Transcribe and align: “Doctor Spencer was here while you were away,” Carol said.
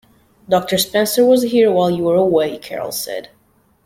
“Doctor 0.49 0.79
Spencer 0.79 1.23
was 1.23 1.43
here 1.43 1.71
while 1.71 1.91
you 1.91 2.05
were 2.05 2.15
away,” 2.15 2.57
Carol 2.57 2.91
said. 2.91 3.29